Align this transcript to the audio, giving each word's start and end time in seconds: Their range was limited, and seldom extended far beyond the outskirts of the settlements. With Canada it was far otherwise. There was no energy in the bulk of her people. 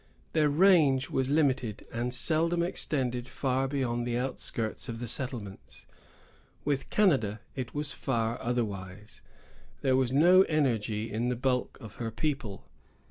Their 0.33 0.49
range 0.49 1.11
was 1.11 1.29
limited, 1.29 1.85
and 1.93 2.11
seldom 2.11 2.63
extended 2.63 3.27
far 3.27 3.67
beyond 3.67 4.07
the 4.07 4.17
outskirts 4.17 4.89
of 4.89 4.97
the 4.99 5.07
settlements. 5.07 5.85
With 6.65 6.89
Canada 6.89 7.39
it 7.55 7.75
was 7.75 7.93
far 7.93 8.41
otherwise. 8.41 9.21
There 9.81 9.95
was 9.95 10.11
no 10.11 10.41
energy 10.41 11.11
in 11.13 11.29
the 11.29 11.35
bulk 11.35 11.77
of 11.79 11.97
her 11.97 12.09
people. 12.09 12.65